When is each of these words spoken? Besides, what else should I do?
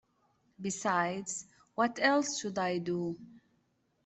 Besides, 0.59 1.45
what 1.75 1.99
else 2.01 2.39
should 2.39 2.57
I 2.57 2.79
do? 2.79 3.15